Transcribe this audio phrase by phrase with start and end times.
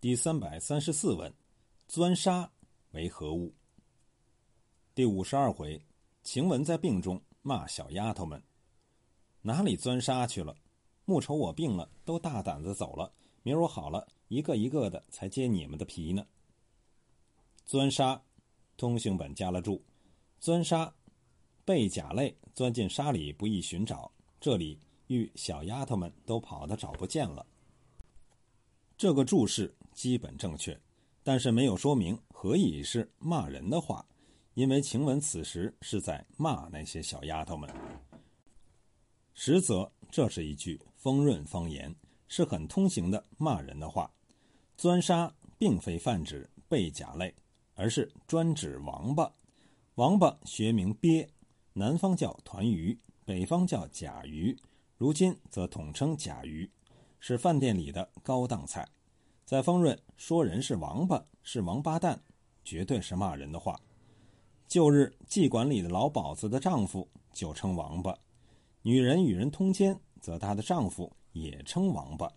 [0.00, 1.30] 第三百三十四问：
[1.86, 2.50] 钻沙
[2.92, 3.52] 为何物？
[4.94, 5.78] 第五十二回，
[6.22, 8.42] 晴雯在病中骂小丫头们
[9.42, 10.56] ：“哪里钻沙去了？
[11.04, 13.12] 莫愁我病了，都大胆子走了。
[13.42, 16.26] 明儿我好了，一个一个的才揭你们的皮呢。”
[17.66, 18.22] 钻沙，
[18.78, 19.84] 通行本加了注：
[20.38, 20.94] 钻沙，
[21.62, 24.10] 被甲类钻进沙里不易寻找。
[24.40, 27.44] 这里遇小丫头们都跑得找不见了。
[28.96, 30.78] 这个注释基本正确，
[31.22, 34.04] 但是没有说明何以是骂人的话，
[34.54, 37.68] 因为晴雯此时是在骂那些小丫头们。
[39.34, 41.94] 实则这是一句丰润方言，
[42.28, 44.10] 是很通行的骂人的话。
[44.76, 47.34] 钻沙并非泛指背甲类，
[47.74, 49.30] 而是专指王八。
[49.96, 51.28] 王八学名鳖，
[51.74, 52.98] 南方叫团鱼。
[53.26, 54.58] 北方叫甲鱼，
[54.96, 56.68] 如今则统称甲鱼，
[57.20, 58.88] 是饭店里的高档菜。
[59.50, 62.22] 在丰润说人是王八，是王八蛋，
[62.64, 63.76] 绝对是骂人的话。
[64.68, 68.16] 旧日妓馆里的老鸨子的丈夫就称王八，
[68.82, 72.30] 女人与人通奸，则她的丈夫也称王八。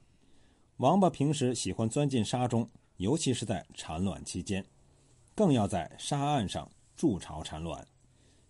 [0.78, 4.66] 王八平时喜欢钻进沙中，尤其是在产卵期间，
[5.36, 7.88] 更要在沙岸上筑巢产卵。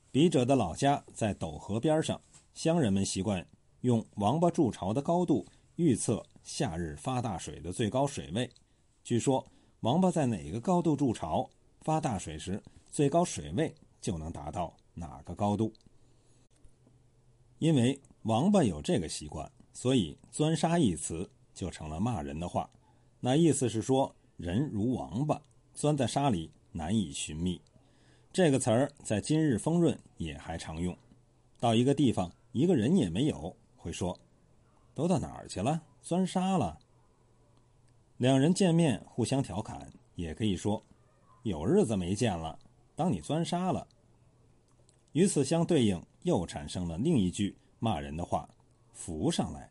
[0.10, 2.18] 笔者的老家在斗河边上。
[2.54, 3.46] 乡人们习惯
[3.82, 8.50] 用王八筑巢的高度预测夏日发大水的最高水位。
[9.04, 9.46] 据说，
[9.82, 11.50] 王八在哪个高度筑巢，
[11.82, 15.74] 发大水时最高水位就能达到哪个高度。
[17.60, 22.70] 因为王八有这个习惯，所以“钻沙”一词就成了骂人的话。
[23.20, 25.42] 那意思是说，人如王八，
[25.74, 27.62] 钻在沙里难以寻觅。
[28.32, 30.98] 这个词儿在今日丰润也还常用。
[31.60, 32.32] 到一个地方。
[32.54, 34.20] 一个人也没有，会说
[34.94, 35.82] ：“都到哪儿去了？
[36.04, 36.78] 钻沙了。”
[38.24, 39.86] 两人见面互相调侃，
[40.16, 40.82] 也可以说
[41.44, 42.58] ：“有日子没见了，
[42.96, 43.86] 当你钻沙了。”
[45.12, 48.48] 与此相对应，又产生了另一句骂人的话
[48.96, 49.70] ：“浮上来。”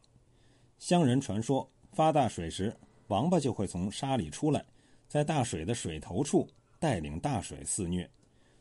[0.78, 2.76] 乡人传说，发大水时，
[3.06, 4.62] 王八就会从沙里出来，
[5.08, 6.46] 在大水的水头处
[6.78, 8.06] 带领大水肆虐，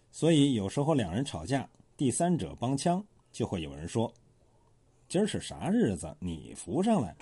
[0.10, 3.06] 所以有时候两人吵架，第三者帮腔。
[3.30, 4.14] 就会有人说
[5.10, 6.16] ：“今儿是啥日子？
[6.22, 7.14] 你浮上来。”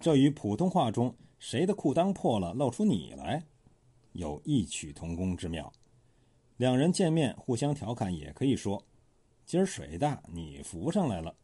[0.00, 3.44] 这与普通话中“谁的裤裆破了，露出你来”
[4.14, 5.72] 有异曲同工之妙。
[6.56, 8.80] 两人见面互相调侃，也可以说
[9.44, 11.34] ：“今儿水大，你浮上来了。”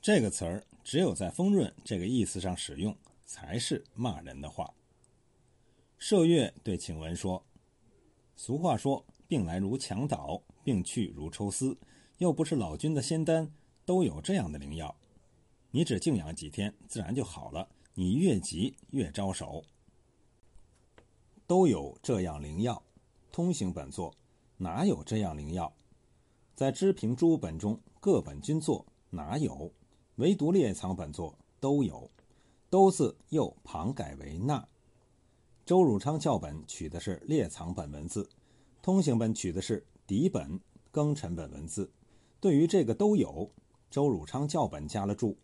[0.00, 2.96] 这个词儿只有在丰润这个意思上使用，
[3.26, 4.72] 才是骂人的话。
[5.98, 7.44] 麝月对晴雯说
[8.36, 11.76] ：“俗话说，病来如墙倒。”病去如抽丝，
[12.18, 13.50] 又不是老君的仙丹，
[13.84, 14.94] 都有这样的灵药。
[15.72, 17.68] 你只静养几天，自然就好了。
[17.94, 19.64] 你越急越招手。
[21.46, 22.82] 都有这样灵药，
[23.32, 24.14] 通行本作
[24.56, 25.72] 哪有这样灵药？
[26.54, 29.72] 在知平诸本中，各本均作哪有？
[30.16, 32.10] 唯独列藏本作都有。
[32.68, 34.68] 都字又旁改为那。
[35.66, 38.28] 周汝昌校本取的是列藏本文字，
[38.80, 39.84] 通行本取的是。
[40.06, 40.58] 底本
[40.92, 41.88] 庚辰本文字，
[42.40, 43.48] 对于这个都有，
[43.88, 45.36] 周汝昌校本加了注，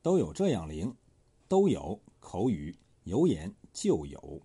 [0.00, 0.96] 都有这样灵，
[1.50, 2.72] 都有口语
[3.02, 4.40] 有言就有，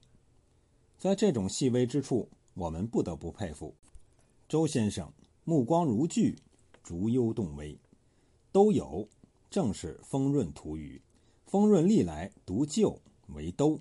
[0.98, 3.76] 在这种细微之处，我们不得不佩服
[4.50, 5.14] 周先生
[5.44, 6.36] 目光如炬，
[6.82, 7.78] 竹幽动微。
[8.52, 9.08] 都有
[9.52, 11.00] 正是丰润土语，
[11.46, 13.80] 丰润历来读旧为都，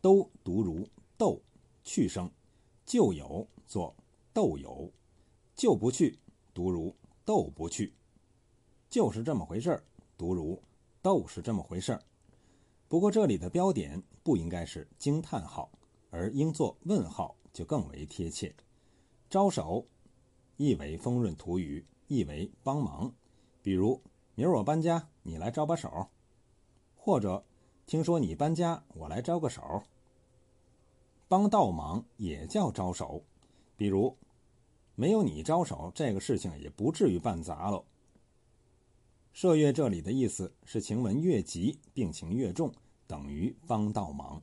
[0.00, 0.88] 都读如
[1.18, 1.42] 豆
[1.84, 2.30] 去声，
[2.86, 3.94] 就有作
[4.32, 4.90] 豆有。
[5.54, 6.18] 就不去，
[6.54, 6.96] 读如
[7.26, 7.92] 斗不去，
[8.88, 9.84] 就是这么回事儿。
[10.16, 10.58] 读如
[11.02, 12.02] 斗是这么回事儿。
[12.92, 15.70] 不过这里的标点不应该是惊叹号，
[16.10, 18.54] 而应作问号，就更为贴切。
[19.30, 19.86] 招手，
[20.58, 23.10] 意为丰润土语，意为帮忙。
[23.62, 23.98] 比如
[24.34, 25.88] 明儿我搬家，你来招把手；
[26.94, 27.42] 或者
[27.86, 29.82] 听说你搬家，我来招个手。
[31.28, 33.24] 帮倒忙也叫招手。
[33.74, 34.14] 比如。
[34.94, 37.82] 没有你招手，这个事情也不至于办砸了。
[39.34, 42.70] 麝月这里的意思是，晴雯越急，病情越重，
[43.06, 44.40] 等于帮倒忙。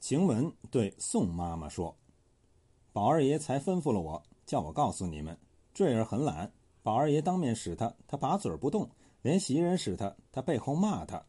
[0.00, 1.96] 晴雯对宋妈妈说
[2.92, 5.38] ：“宝二爷才吩咐了我，叫我告诉你们，
[5.72, 6.52] 坠儿很懒，
[6.82, 8.84] 宝二爷当面使他，他把嘴不动；
[9.22, 11.24] 连袭人使他，他背后骂他。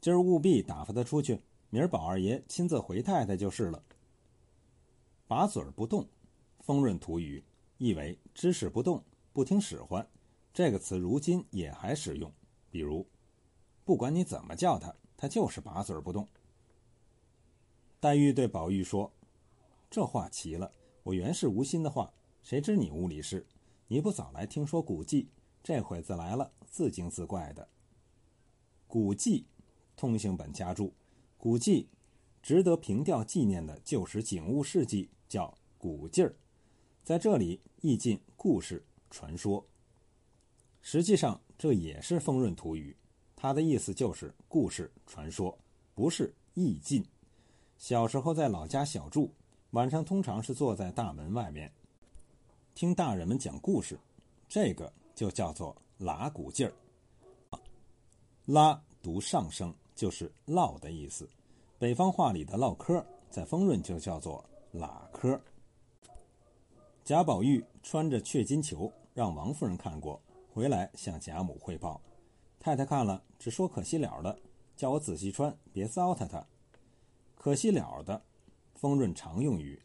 [0.00, 3.82] 今儿务必打发他出去，明儿宝二爷亲自回太太就是了。”
[5.26, 6.06] 把嘴不动，
[6.60, 7.42] 丰润土语，
[7.76, 9.02] 意为知识不动，
[9.32, 10.06] 不听使唤。
[10.58, 12.32] 这个词如今也还使用。
[12.68, 13.06] 比如，
[13.84, 16.26] 不管你怎么叫他，他就是把嘴不动。
[18.00, 19.12] 黛玉对宝玉说
[19.88, 20.72] ：“这话奇了，
[21.04, 22.12] 我原是无心的话，
[22.42, 23.46] 谁知你屋里事？
[23.86, 25.28] 你不早来听说古迹，
[25.62, 27.68] 这会子来了，自惊自怪的。
[28.88, 29.46] 古迹，
[29.94, 30.92] 通行本家注，
[31.36, 31.88] 古迹，
[32.42, 36.34] 值得凭吊纪念的旧时景物事迹，叫古迹儿，
[37.04, 39.64] 在这里意尽故事传说。
[40.90, 42.96] 实际上，这也是丰润土语，
[43.36, 45.54] 它的意思就是故事传说，
[45.94, 47.04] 不是意境。”
[47.76, 49.30] 小时候在老家小住，
[49.72, 51.70] 晚上通常是坐在大门外面，
[52.74, 54.00] 听大人们讲故事，
[54.48, 56.72] 这个就叫做拉鼓劲儿。
[58.46, 61.28] 拉读上声，就是唠的意思。
[61.78, 64.42] 北方话里的唠嗑，在丰润就叫做
[64.72, 65.38] 拉嗑。
[67.04, 70.18] 贾宝玉穿着雀金裘，让王夫人看过，
[70.58, 72.02] 回来向贾母汇报。
[72.58, 74.36] 太太看了，只说可惜了的，
[74.76, 76.44] 叫我仔细穿，别糟蹋它。
[77.36, 78.20] 可惜了的，
[78.74, 79.80] 丰润常用语，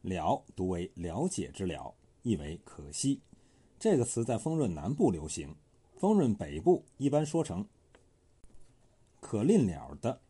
[0.00, 3.20] 了读为了解之了，意为可惜。
[3.78, 5.54] 这个词在丰润南部流行，
[5.98, 7.68] 丰润北部一般说成
[9.20, 10.22] 可吝了的。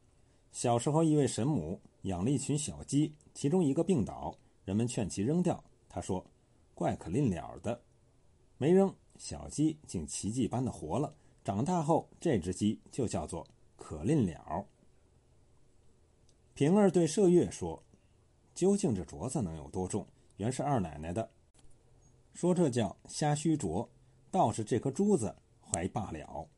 [0.50, 6.26] 小时候，一位神母养了一群小鸡，其中一个病倒，人们劝其扔掉，他说
[6.74, 7.80] ：“怪可吝了的。”
[8.58, 11.14] 没扔，小鸡竟奇迹般的活了。
[11.44, 13.46] 长大后，这只鸡就叫做
[13.76, 14.66] 可吝了。
[16.54, 17.82] 平儿对麝月说
[18.54, 20.06] ：“究竟这镯子能有多重？
[20.36, 21.30] 原是二奶奶的。
[22.32, 23.88] 说这叫瞎虚镯，
[24.30, 26.48] 倒是这颗珠子还罢了。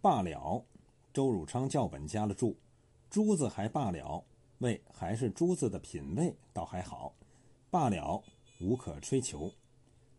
[0.00, 0.64] 罢了。”
[1.12, 2.56] 周汝昌教本加了注
[3.10, 4.24] ：“珠子还罢了，
[4.58, 7.12] 为还是珠子的品味倒还好。
[7.68, 8.22] 罢了，
[8.60, 9.50] 无可吹求，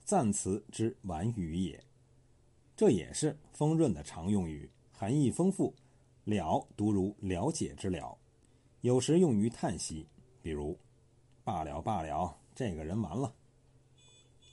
[0.03, 1.83] 赞词之婉语也。
[2.75, 5.73] 这也是丰润的常用语，含义丰富。
[6.23, 8.17] 了，读如了解之了。”
[8.81, 10.07] 有时用于叹息，
[10.41, 10.77] 比如
[11.45, 13.27] “罢了罢了，这个人完了”；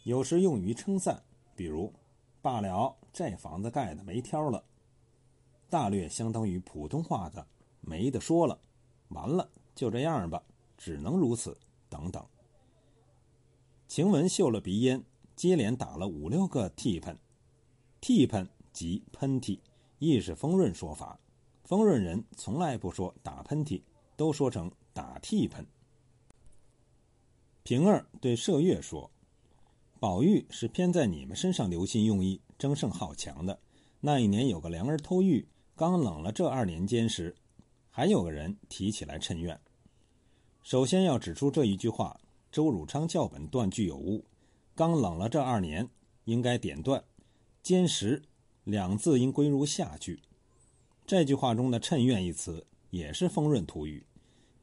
[0.05, 1.23] 有时用于称赞，
[1.57, 1.91] 比如
[2.43, 4.63] “罢了，这房子盖的没挑了”。
[5.71, 7.47] 大略相当于普通话的
[7.81, 8.59] “没得说了，
[9.09, 10.43] 完了，就这样吧，
[10.77, 11.57] 只能如此”
[11.89, 12.23] 等等。
[13.87, 15.03] 晴雯嗅了鼻烟，
[15.39, 17.17] 接连打了五六个嚏喷，
[18.03, 19.59] 嚏喷即喷嚏，
[19.99, 21.19] 亦是丰润说法。
[21.65, 23.81] 丰润人从来不说打喷嚏。
[24.19, 25.65] 都说成打替喷。
[27.63, 29.09] 平儿对麝月说
[30.01, 33.61] ：“宝玉是偏在你们身上留心用意，争胜好强的。
[34.01, 35.47] 那一年有个良儿偷玉，
[35.77, 37.37] 刚冷了这二年间时，
[37.91, 39.61] 还有个人提起来趁怨。
[40.65, 42.19] 首先要指出这一句话，
[42.51, 44.25] 周汝昌教本断句有误。
[44.79, 45.91] 刚冷了这二年，
[46.23, 47.03] 应该点断，
[47.65, 48.23] 坚实
[48.63, 50.23] 两字应归入下句。
[51.05, 54.07] 这句话中的趁怨一词。”也是丰润土语，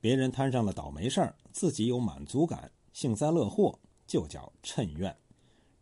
[0.01, 3.77] 别人摊上了倒霉事儿，自己有满足感，幸灾乐祸，
[4.07, 5.15] 就叫趁怨。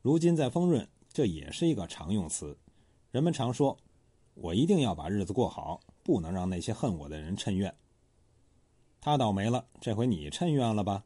[0.02, 2.58] 如今在丰润，这也是一个常用词。
[3.12, 3.78] 人们常说
[4.36, 7.74] ：“我一定要把日子过好，不能让那些恨我的人趁怨。”
[9.00, 11.06] 他倒霉了，这回你趁怨了吧？